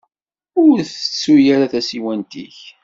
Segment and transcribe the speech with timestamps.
[0.63, 2.57] Ur ttettu ara tasiwant-ik.